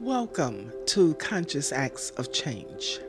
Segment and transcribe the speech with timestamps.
[0.00, 3.00] Welcome to Conscious Acts of Change,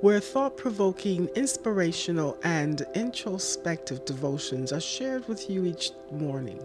[0.00, 6.60] where thought provoking, inspirational, and introspective devotions are shared with you each morning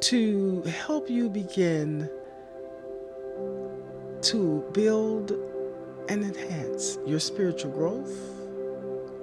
[0.00, 2.08] to help you begin
[4.22, 5.32] to build
[6.08, 8.16] and enhance your spiritual growth,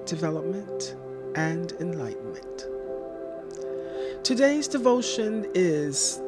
[0.05, 0.95] development,
[1.33, 2.67] and enlightenment.
[4.23, 6.21] Today's devotion is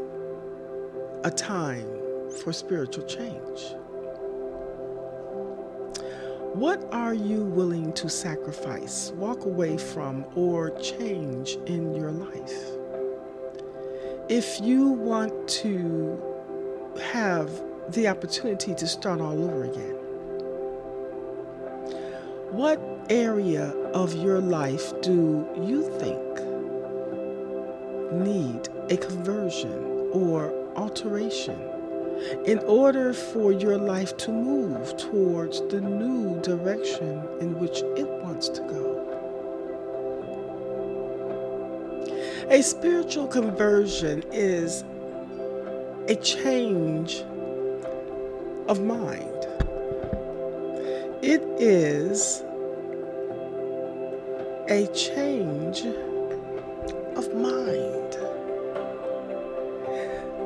[1.24, 2.02] a time
[2.32, 3.76] for spiritual change.
[6.54, 12.54] What are you willing to sacrifice, walk away from, or change in your life?
[14.28, 16.22] If you want to
[17.14, 17.50] have
[17.90, 19.96] the opportunity to start all over again,
[22.52, 26.20] what area of your life do you think
[28.12, 31.81] need a conversion or alteration?
[32.46, 38.50] In order for your life to move towards the new direction in which it wants
[38.50, 38.98] to go.
[42.50, 44.84] A spiritual conversion is
[46.08, 47.24] a change
[48.68, 49.28] of mind.
[51.22, 52.44] It is
[54.68, 55.86] a change
[57.16, 58.01] of mind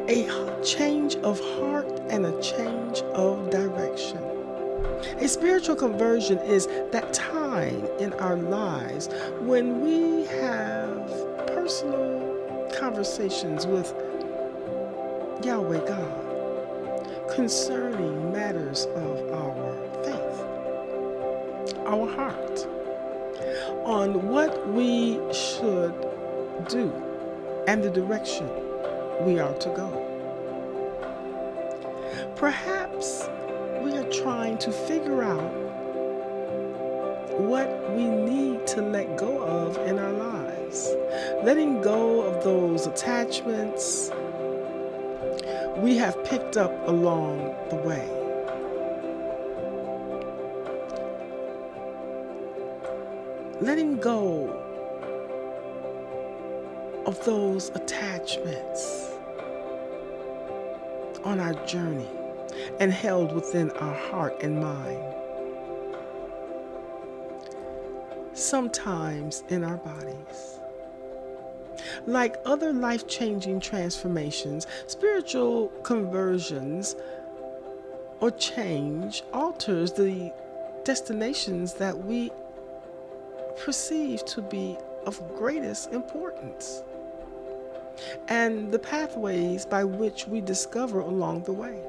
[0.08, 4.18] a change of heart and a change of direction.
[5.20, 11.08] A spiritual conversion is that time in our lives when we have
[11.48, 13.94] personal conversations with
[15.44, 22.68] Yahweh God concerning matters of our faith, our heart,
[23.86, 25.94] on what we should
[26.70, 26.94] do
[27.68, 28.48] and the direction
[29.22, 29.90] we are to go.
[32.36, 33.28] Perhaps
[33.82, 35.54] we are trying to figure out
[37.40, 40.96] what we need to let go of in our lives.
[41.44, 44.12] Letting go of those attachments
[45.78, 48.10] we have picked up along the way.
[53.62, 54.65] Letting go
[57.06, 59.12] of those attachments
[61.24, 62.08] on our journey
[62.80, 65.04] and held within our heart and mind.
[68.34, 70.60] Sometimes in our bodies.
[72.08, 76.96] Like other life changing transformations, spiritual conversions
[78.20, 80.34] or change alters the
[80.84, 82.32] destinations that we
[83.58, 86.84] perceive to be of greatest importance
[88.28, 91.80] and the pathways by which we discover along the way.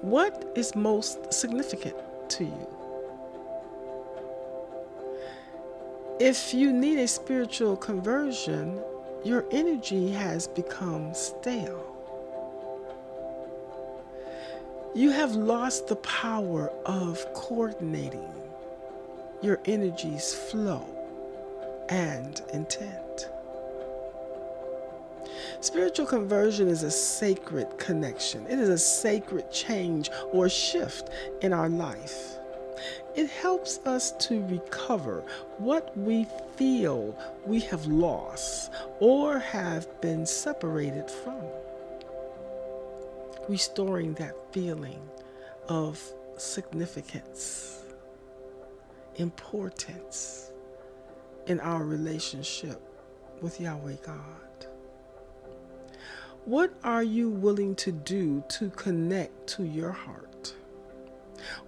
[0.00, 1.96] What is most significant
[2.30, 2.68] to you?
[6.18, 8.80] If you need a spiritual conversion,
[9.24, 11.84] your energy has become stale.
[14.94, 18.32] You have lost the power of coordinating
[19.42, 20.86] your energy's flow
[21.90, 23.05] and intent.
[25.66, 31.10] Spiritual conversion is a sacred connection, it is a sacred change or shift
[31.42, 32.36] in our life.
[33.16, 35.24] It helps us to recover
[35.58, 41.42] what we feel we have lost or have been separated from.
[43.48, 45.00] Restoring that feeling
[45.68, 46.00] of
[46.36, 47.82] significance,
[49.16, 50.52] importance
[51.48, 52.80] in our relationship
[53.42, 54.45] with Yahweh God.
[56.46, 60.54] What are you willing to do to connect to your heart?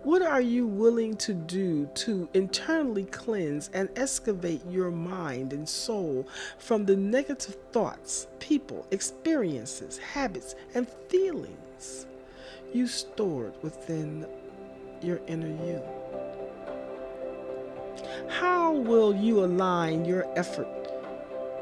[0.05, 6.29] What are you willing to do to internally cleanse and excavate your mind and soul
[6.59, 12.07] from the negative thoughts, people, experiences, habits, and feelings
[12.73, 14.29] you stored within
[15.03, 15.83] your inner you?
[18.29, 20.78] How will you align your effort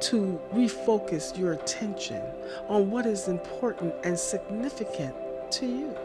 [0.00, 2.22] to refocus your attention
[2.68, 5.14] on what is important and significant
[5.50, 5.96] to you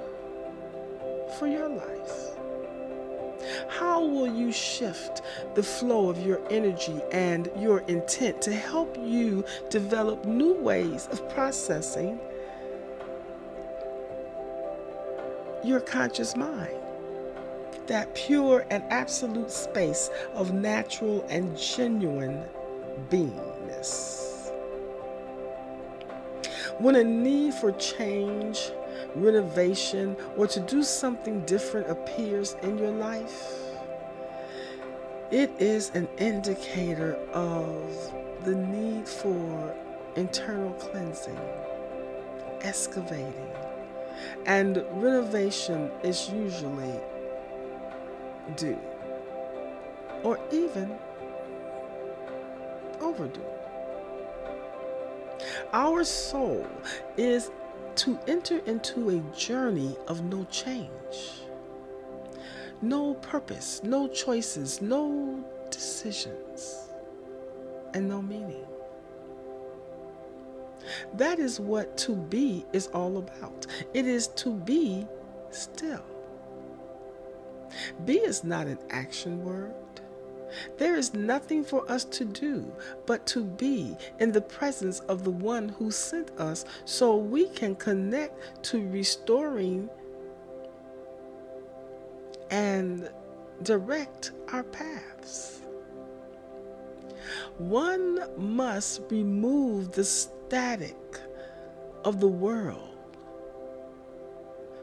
[1.38, 2.32] for your life.
[3.68, 5.22] How will you shift
[5.56, 11.28] the flow of your energy and your intent to help you develop new ways of
[11.30, 12.20] processing
[15.64, 16.76] your conscious mind?
[17.88, 22.44] That pure and absolute space of natural and genuine
[23.10, 23.50] being.
[26.79, 28.71] When a need for change,
[29.15, 33.53] renovation, or to do something different appears in your life,
[35.31, 38.13] it is an indicator of
[38.44, 39.75] the need for
[40.15, 41.39] internal cleansing,
[42.62, 43.47] excavating,
[44.45, 47.00] and renovation is usually
[48.56, 48.79] due
[50.23, 50.97] or even
[53.00, 53.41] overdue.
[55.73, 56.68] Our soul
[57.15, 57.50] is
[57.95, 60.89] to enter into a journey of no change,
[62.81, 66.89] no purpose, no choices, no decisions,
[67.94, 68.65] and no meaning.
[71.13, 73.65] That is what to be is all about.
[73.94, 75.07] It is to be
[75.51, 76.03] still.
[78.03, 80.00] Be is not an action word.
[80.77, 82.71] There is nothing for us to do
[83.06, 87.75] but to be in the presence of the one who sent us so we can
[87.75, 89.89] connect to restoring
[92.50, 93.09] and
[93.63, 95.62] direct our paths.
[97.57, 100.97] One must remove the static
[102.04, 102.89] of the world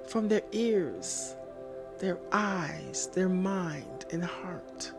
[0.06, 1.36] from their ears,
[1.98, 4.92] their eyes, their mind, and heart.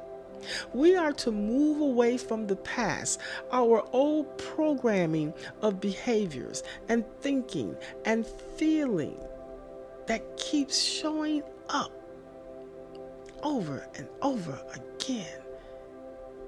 [0.74, 3.20] We are to move away from the past,
[3.52, 7.76] our old programming of behaviors and thinking
[8.06, 8.26] and
[8.58, 9.20] feeling
[10.08, 11.92] that keeps showing up
[13.44, 15.40] over and over again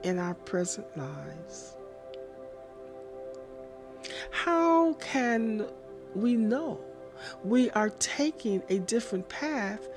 [0.04, 1.76] in our present lives.
[4.32, 5.68] How can
[6.16, 6.80] we know
[7.44, 9.88] we are taking a different path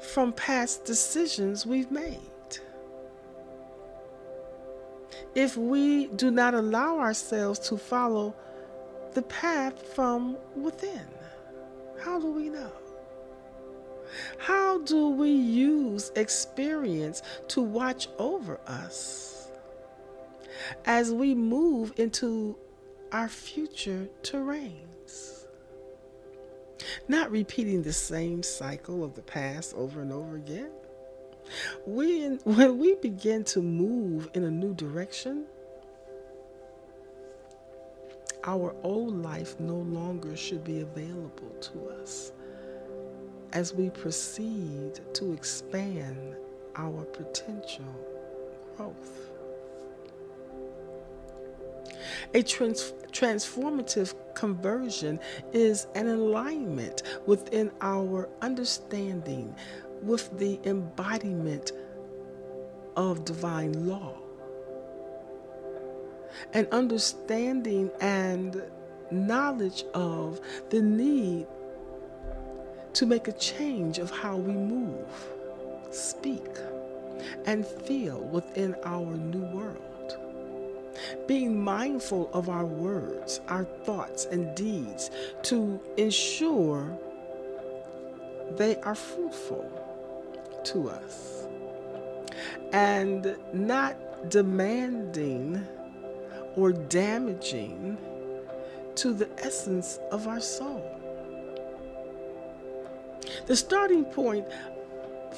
[0.00, 2.30] from past decisions we've made?
[5.34, 8.34] If we do not allow ourselves to follow
[9.14, 11.06] the path from within?
[12.02, 12.72] How do we know?
[14.38, 19.50] How do we use experience to watch over us
[20.86, 22.56] as we move into
[23.12, 25.44] our future terrains?
[27.06, 30.70] Not repeating the same cycle of the past over and over again.
[31.86, 35.44] When, when we begin to move in a new direction,
[38.44, 42.32] our old life no longer should be available to us
[43.52, 46.36] as we proceed to expand
[46.76, 47.84] our potential
[48.76, 49.28] growth.
[52.34, 55.18] A trans- transformative conversion
[55.52, 59.54] is an alignment within our understanding
[60.02, 61.72] with the embodiment
[62.96, 64.14] of divine law.
[66.52, 68.62] An understanding and
[69.10, 70.40] knowledge of
[70.70, 71.46] the need
[72.92, 75.28] to make a change of how we move,
[75.90, 76.46] speak,
[77.46, 79.84] and feel within our new world.
[81.26, 85.10] Being mindful of our words, our thoughts, and deeds
[85.44, 86.98] to ensure
[88.56, 89.87] they are fruitful
[90.72, 91.46] to us
[92.72, 93.96] and not
[94.28, 95.66] demanding
[96.56, 97.96] or damaging
[98.94, 100.84] to the essence of our soul.
[103.46, 104.46] The starting point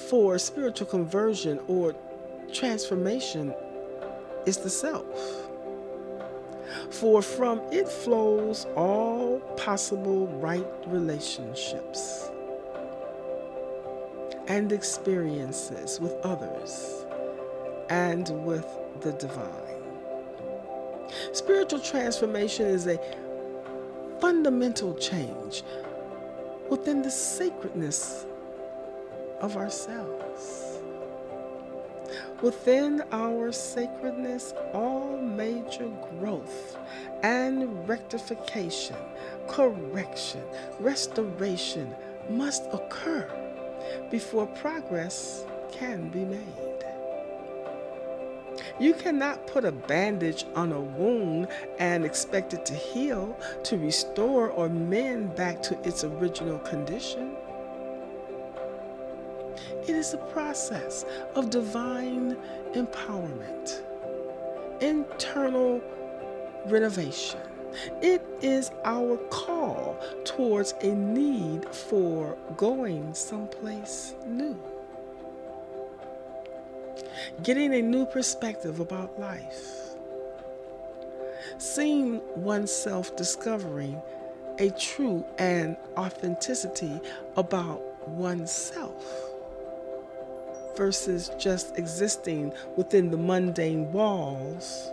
[0.09, 1.95] for spiritual conversion or
[2.53, 3.55] transformation
[4.47, 5.49] is the self.
[6.91, 12.31] For from it flows all possible right relationships
[14.49, 17.05] and experiences with others
[17.89, 18.67] and with
[19.01, 19.71] the divine.
[21.33, 22.99] Spiritual transformation is a
[24.21, 25.63] fundamental change
[26.69, 28.27] within the sacredness
[29.41, 30.79] of ourselves.
[32.43, 36.77] Within our sacredness, all major growth
[37.23, 38.97] and rectification,
[39.47, 40.43] correction,
[40.79, 41.95] restoration
[42.31, 43.29] must occur
[44.11, 46.85] before progress can be made.
[48.79, 54.51] You cannot put a bandage on a wound and expect it to heal, to restore,
[54.51, 57.37] or mend back to its original condition.
[59.87, 62.37] It is a process of divine
[62.75, 63.83] empowerment,
[64.81, 65.81] internal
[66.67, 67.41] renovation,
[68.03, 74.59] it is our call towards a need for going someplace new.
[77.43, 79.87] Getting a new perspective about life.
[81.59, 84.01] seeing oneself discovering
[84.59, 87.01] a true and authenticity
[87.37, 89.05] about oneself
[90.77, 94.91] versus just existing within the mundane walls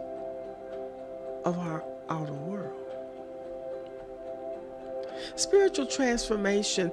[1.45, 2.73] of our outer world.
[5.35, 6.91] Spiritual transformation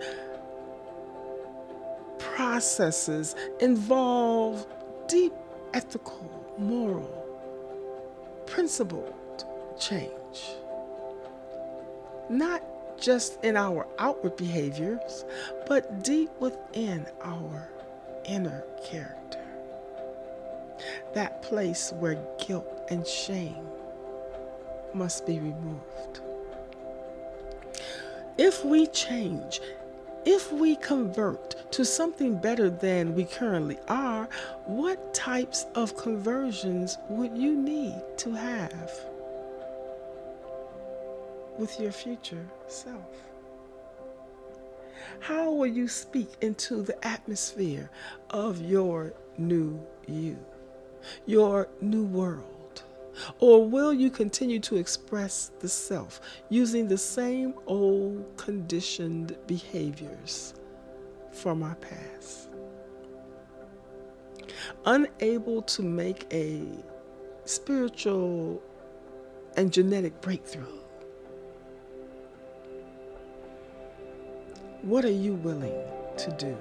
[2.18, 4.66] processes involve
[5.09, 5.33] deep
[5.73, 7.11] ethical, moral,
[8.47, 9.44] principled
[9.78, 10.11] change.
[12.28, 12.62] Not
[13.00, 15.25] just in our outward behaviors,
[15.66, 17.68] but deep within our
[18.25, 19.44] inner character.
[21.14, 23.66] That place where guilt and shame
[24.94, 26.20] must be removed.
[28.36, 29.60] If we change,
[30.24, 34.28] if we convert to something better than we currently are,
[34.64, 38.90] what types of conversions would you need to have
[41.58, 43.02] with your future self?
[45.20, 47.90] How will you speak into the atmosphere
[48.30, 50.38] of your new you,
[51.26, 52.53] your new world?
[53.38, 60.54] Or will you continue to express the self using the same old conditioned behaviors
[61.33, 62.49] from our past?
[64.87, 66.62] Unable to make a
[67.44, 68.62] spiritual
[69.56, 70.64] and genetic breakthrough.
[74.83, 75.83] What are you willing
[76.18, 76.56] to do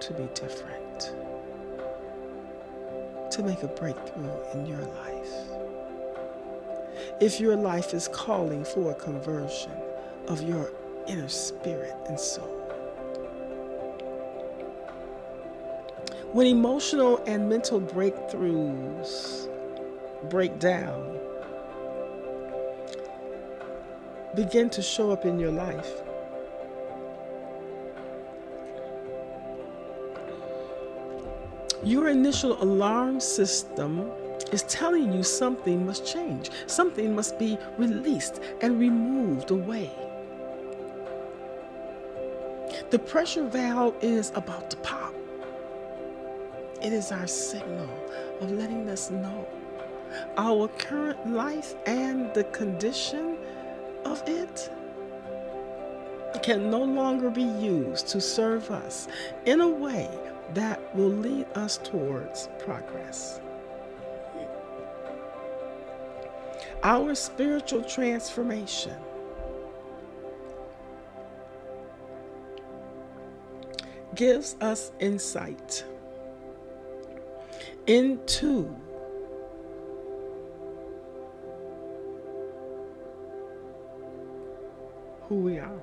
[0.00, 1.14] to be different?
[3.32, 5.63] To make a breakthrough in your life?
[7.20, 9.72] If your life is calling for a conversion
[10.28, 10.72] of your
[11.06, 12.48] inner spirit and soul.
[16.32, 19.48] When emotional and mental breakthroughs
[20.28, 21.18] break down,
[24.34, 26.02] begin to show up in your life.
[31.84, 34.10] Your initial alarm system
[34.54, 39.90] is telling you something must change, something must be released and removed away.
[42.90, 45.12] The pressure valve is about to pop.
[46.80, 47.90] It is our signal
[48.40, 49.48] of letting us know
[50.36, 53.36] our current life and the condition
[54.04, 54.70] of it
[56.44, 59.08] can no longer be used to serve us
[59.46, 60.08] in a way
[60.52, 63.40] that will lead us towards progress.
[66.84, 68.94] Our spiritual transformation.
[74.14, 75.82] Gives us insight
[77.86, 78.76] into
[85.22, 85.80] who we are.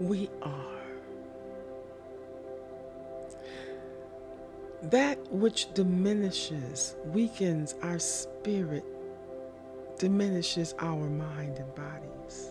[0.00, 0.73] We are
[4.90, 8.84] That which diminishes, weakens our spirit,
[9.98, 12.50] diminishes our mind and bodies.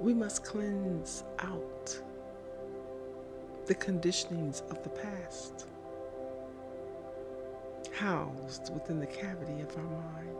[0.00, 2.00] We must cleanse out
[3.66, 5.66] the conditionings of the past,
[7.92, 10.36] housed within the cavity of our mind.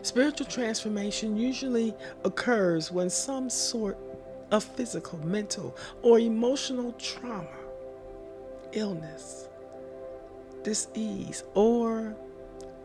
[0.00, 3.98] Spiritual transformation usually occurs when some sort
[4.50, 7.48] of physical, mental, or emotional trauma,
[8.72, 9.48] illness,
[10.62, 12.16] disease, or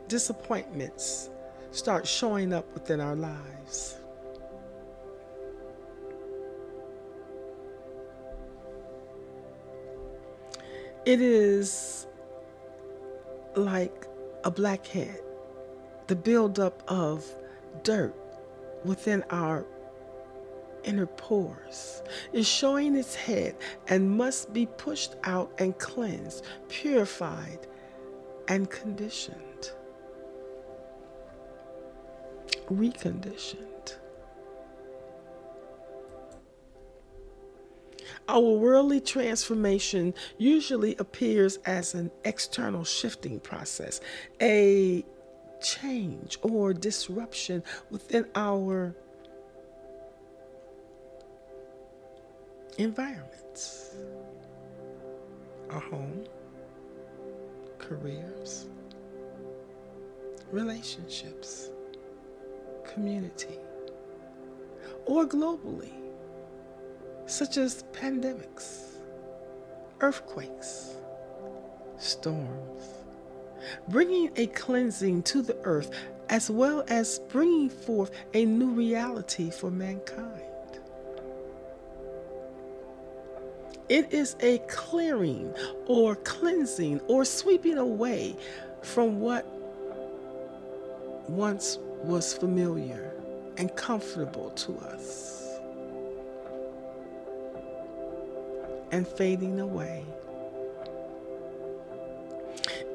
[0.07, 1.29] disappointments
[1.71, 3.97] start showing up within our lives.
[11.05, 12.07] It is
[13.55, 14.05] like
[14.43, 15.21] a blackhead,
[16.07, 17.25] the buildup of
[17.83, 18.13] dirt
[18.85, 19.65] within our
[20.89, 22.01] inner pores
[22.33, 23.55] is showing its head
[23.87, 27.67] and must be pushed out and cleansed, purified,
[28.47, 29.71] and conditioned.
[32.71, 33.97] Reconditioned.
[38.27, 44.01] Our worldly transformation usually appears as an external shifting process,
[44.41, 45.05] a
[45.61, 48.95] change or disruption within our
[52.79, 53.93] environments
[55.69, 56.23] our home,
[57.77, 58.67] careers,
[60.51, 61.71] relationships,
[62.91, 63.59] community,
[65.05, 65.91] or globally,
[67.25, 69.01] such as pandemics,
[69.99, 70.95] earthquakes,
[71.97, 72.83] storms,
[73.89, 75.91] bringing a cleansing to the earth
[76.29, 80.48] as well as bringing forth a new reality for mankind.
[83.89, 85.51] It is a clearing
[85.87, 88.35] or cleansing or sweeping away
[88.83, 89.47] from what
[91.27, 93.11] once was familiar
[93.57, 95.59] and comfortable to us
[98.91, 100.05] and fading away.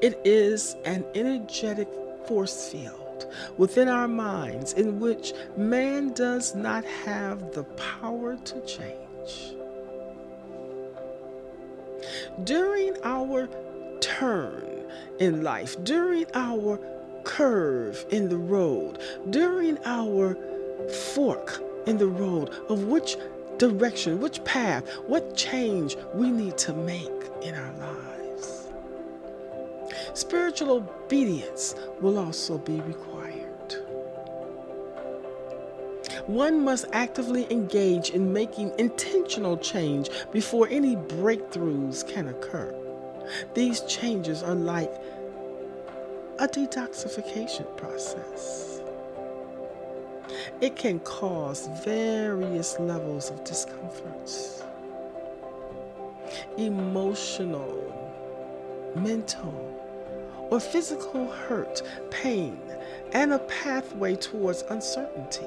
[0.01, 1.89] It is an energetic
[2.25, 9.55] force field within our minds in which man does not have the power to change.
[12.43, 13.47] During our
[14.01, 14.85] turn
[15.19, 16.79] in life, during our
[17.23, 18.99] curve in the road,
[19.29, 20.35] during our
[21.13, 23.17] fork in the road of which
[23.57, 27.09] direction, which path, what change we need to make
[27.41, 28.67] in our lives.
[30.13, 33.14] Spiritual obedience will also be required.
[36.27, 42.73] One must actively engage in making intentional change before any breakthroughs can occur.
[43.53, 44.91] These changes are like
[46.39, 48.81] a detoxification process.
[50.61, 54.63] It can cause various levels of discomforts
[56.57, 57.93] emotional,
[58.95, 59.53] mental,
[60.49, 62.59] or physical hurt, pain,
[63.11, 65.45] and a pathway towards uncertainty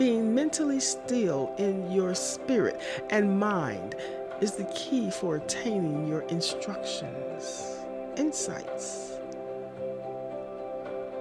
[0.00, 2.80] being mentally still in your spirit
[3.10, 3.94] and mind
[4.40, 7.76] is the key for attaining your instructions,
[8.16, 9.18] insights,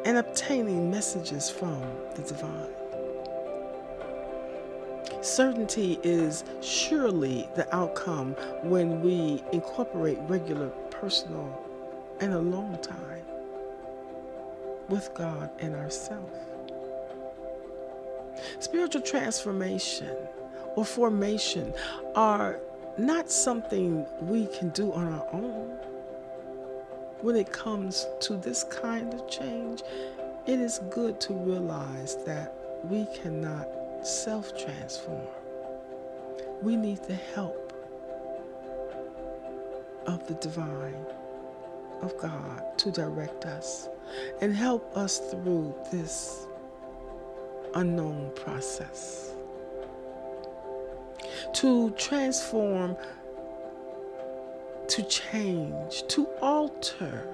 [0.06, 1.84] and obtaining messages from
[2.16, 2.72] the divine.
[5.22, 8.32] Certainty is surely the outcome
[8.64, 11.62] when we incorporate regular personal
[12.22, 13.26] and alone time
[14.88, 16.49] with God and ourselves.
[18.60, 20.16] Spiritual transformation
[20.76, 21.74] or formation
[22.16, 22.60] are
[22.98, 25.70] not something we can do on our own.
[27.22, 29.82] When it comes to this kind of change,
[30.46, 33.68] it is good to realize that we cannot
[34.04, 35.28] self transform.
[36.62, 37.74] We need the help
[40.06, 41.06] of the divine,
[42.02, 43.90] of God, to direct us
[44.42, 46.48] and help us through this
[47.76, 49.34] unknown process.
[51.54, 52.96] To transform,
[54.88, 57.28] to change, to alter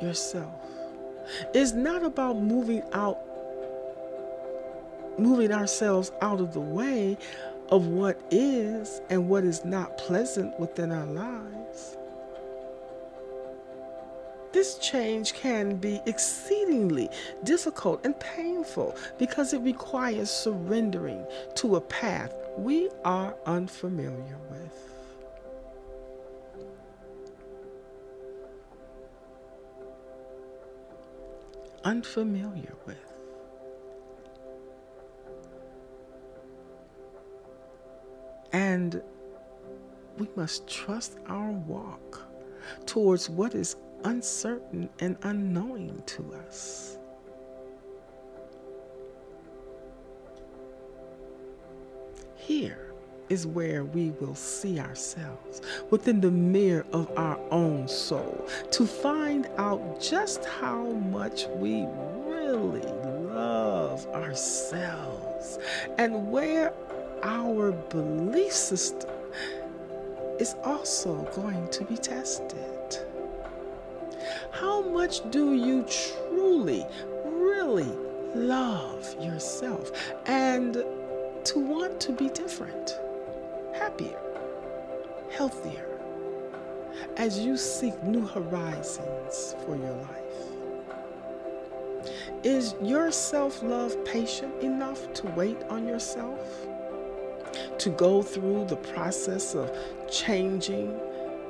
[0.00, 0.54] yourself
[1.54, 3.18] is not about moving out,
[5.18, 7.16] moving ourselves out of the way
[7.70, 11.96] of what is and what is not pleasant within our lives.
[14.52, 17.08] This change can be exceedingly
[17.44, 21.24] difficult and painful because it requires surrendering
[21.56, 24.90] to a path we are unfamiliar with.
[31.84, 32.96] Unfamiliar with.
[38.52, 39.00] And
[40.18, 42.20] we must trust our walk
[42.84, 46.98] towards what is uncertain and unknowing to us.
[52.36, 52.92] Here
[53.28, 59.48] is where we will see ourselves within the mirror of our own soul to find
[59.56, 61.86] out just how much we
[62.26, 62.82] really
[63.28, 65.58] love ourselves
[65.96, 66.72] and where
[67.22, 69.10] our belief system
[70.40, 73.09] is also going to be tested.
[74.52, 76.84] How much do you truly,
[77.24, 77.92] really
[78.34, 79.92] love yourself
[80.26, 80.74] and
[81.44, 82.98] to want to be different,
[83.74, 84.18] happier,
[85.30, 85.86] healthier
[87.16, 90.20] as you seek new horizons for your life?
[92.42, 96.66] Is your self love patient enough to wait on yourself?
[97.78, 99.70] To go through the process of
[100.10, 100.98] changing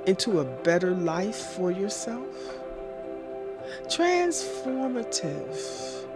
[0.06, 2.59] into a better life for yourself?
[3.84, 6.06] Transformative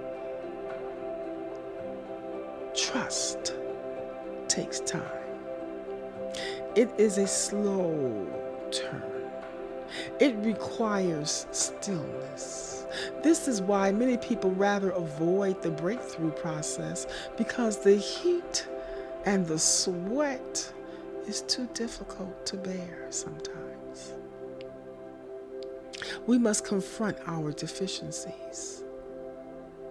[2.75, 3.55] trust
[4.49, 5.03] takes time.
[6.75, 8.27] It is a slow
[8.71, 9.03] turn.
[10.19, 12.87] It requires stillness.
[13.23, 18.67] This is why many people rather avoid the breakthrough process because the heat
[19.25, 20.73] and the sweat
[21.27, 24.15] is too difficult to bear sometimes.
[26.27, 28.83] We must confront our deficiencies,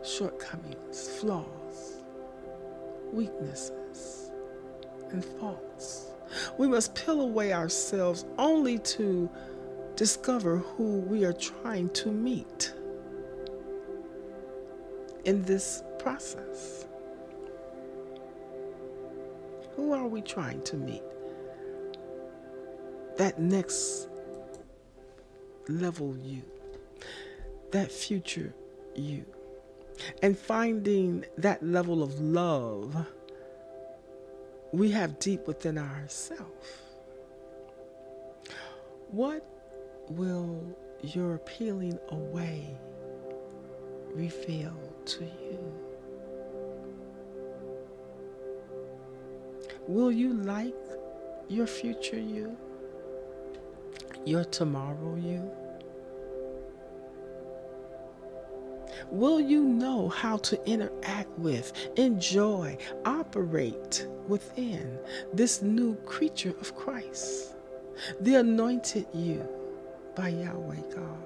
[0.04, 2.04] shortcomings, flaws,
[3.12, 4.32] weaknesses,
[5.12, 6.08] and faults.
[6.58, 9.30] We must peel away ourselves only to
[9.96, 12.74] discover who we are trying to meet
[15.26, 16.88] in this process.
[19.76, 21.04] Who are we trying to meet?
[23.17, 24.10] That next
[25.67, 26.41] level you,
[27.71, 28.54] that future
[28.95, 29.26] you,
[30.21, 33.08] and finding that level of love
[34.73, 36.80] we have deep within ourselves.
[39.12, 39.45] What
[40.10, 42.76] will your peeling away
[44.15, 45.73] reveal to you?
[49.88, 50.73] Will you like
[51.49, 52.58] your future you?
[54.25, 55.51] Your tomorrow you?
[59.12, 64.97] Will you know how to interact with, enjoy, operate within
[65.33, 67.55] this new creature of Christ,
[68.21, 69.47] the anointed you
[70.15, 71.22] by Yahweh God?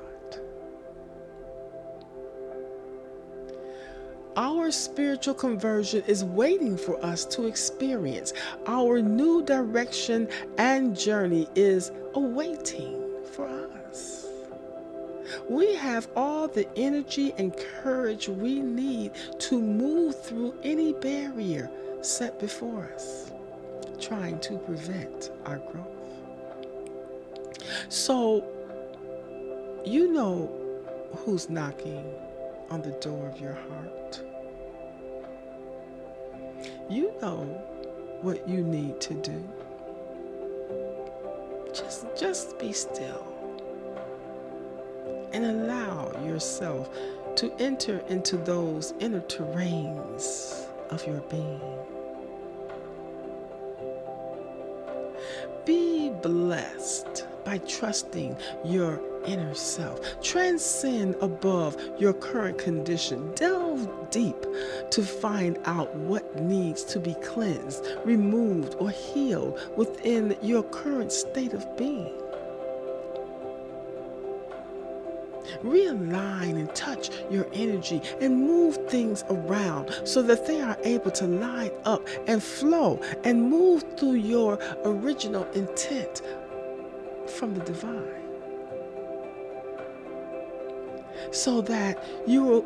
[4.37, 8.33] Our spiritual conversion is waiting for us to experience.
[8.67, 13.47] Our new direction and journey is awaiting for
[13.89, 14.27] us.
[15.49, 21.71] We have all the energy and courage we need to move through any barrier
[22.01, 23.31] set before us,
[23.99, 25.87] trying to prevent our growth.
[27.89, 28.45] So,
[29.83, 30.51] you know
[31.25, 32.05] who's knocking
[32.69, 34.26] on the door of your heart.
[36.89, 37.43] You know
[38.21, 39.43] what you need to do.
[41.73, 43.27] Just just be still
[45.33, 46.89] and allow yourself
[47.35, 51.61] to enter into those inner terrains of your being.
[55.65, 60.21] Be blessed by trusting your inner self.
[60.21, 63.33] Transcend above your current condition.
[63.35, 64.35] Delve deep
[64.91, 71.53] to find out what needs to be cleansed, removed, or healed within your current state
[71.53, 72.11] of being.
[75.63, 81.25] Realign and touch your energy and move things around so that they are able to
[81.25, 86.21] line up and flow and move through your original intent
[87.29, 88.23] from the divine.
[91.31, 92.65] So that you will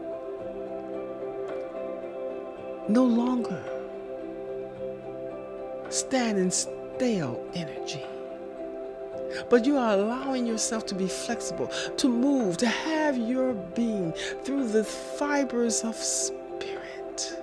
[2.88, 3.63] no longer
[5.89, 8.04] stand in stale energy
[9.50, 14.67] but you are allowing yourself to be flexible, to move, to have your being through
[14.67, 17.38] the fibers of spirit,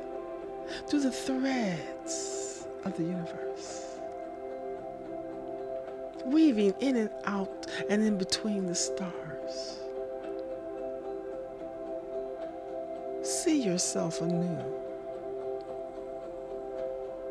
[0.87, 3.48] through the threads of the universe,
[6.31, 9.79] weaving in and out and in between the stars.
[13.23, 14.59] See yourself anew.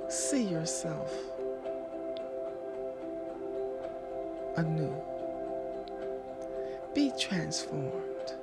[0.10, 1.14] See yourself
[4.56, 4.96] anew.
[6.94, 8.34] Be transformed.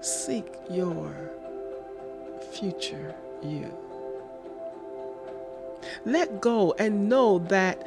[0.00, 1.12] Seek your
[2.52, 3.72] future you.
[6.04, 7.86] Let go and know that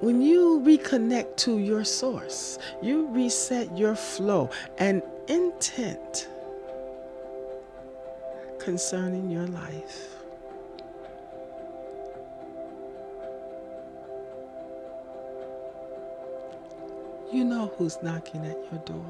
[0.00, 6.28] when you reconnect to your source, you reset your flow and intent
[8.58, 10.08] concerning your life.
[17.32, 19.06] You know who's knocking at your door.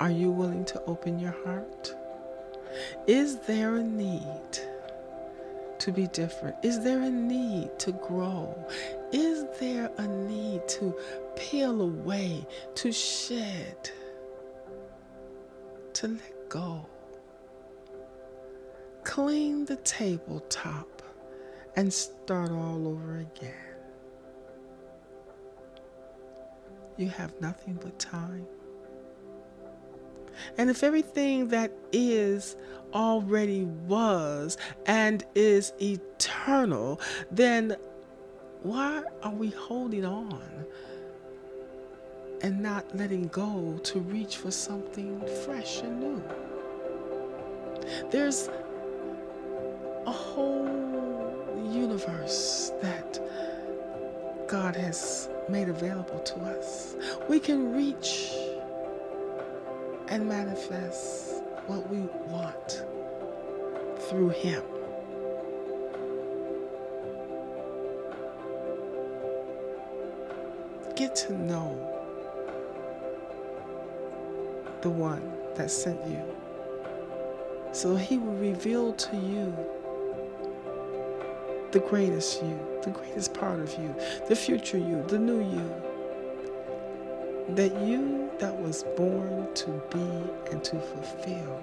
[0.00, 1.94] Are you willing to open your heart?
[3.06, 4.73] Is there a need
[5.84, 6.56] to be different?
[6.62, 8.56] Is there a need to grow?
[9.12, 10.96] Is there a need to
[11.36, 13.90] peel away, to shed,
[15.92, 16.86] to let go?
[19.02, 21.02] Clean the tabletop
[21.76, 23.52] and start all over again.
[26.96, 28.46] You have nothing but time.
[30.58, 32.56] And if everything that is
[32.92, 37.76] already was and is eternal, then
[38.62, 40.64] why are we holding on
[42.40, 46.22] and not letting go to reach for something fresh and new?
[48.10, 48.48] There's
[50.06, 50.84] a whole
[51.72, 53.20] universe that
[54.48, 56.96] God has made available to us.
[57.28, 58.30] We can reach
[60.08, 62.84] and manifest what we want
[64.08, 64.62] through Him.
[70.96, 71.90] Get to know
[74.82, 76.22] the one that sent you
[77.74, 79.52] so He will reveal to you
[81.72, 83.92] the greatest you, the greatest part of you,
[84.28, 85.93] the future you, the new you.
[87.50, 91.60] That you that was born to be and to fulfill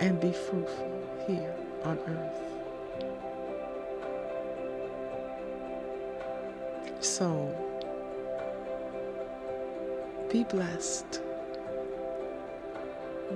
[0.00, 2.50] and be fruitful here on earth.
[7.00, 7.54] So,
[10.30, 11.20] be blessed.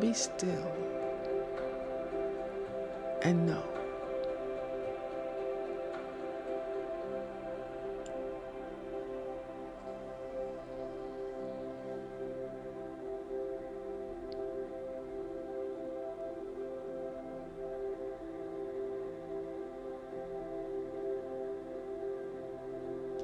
[0.00, 0.72] Be still
[3.22, 3.62] and know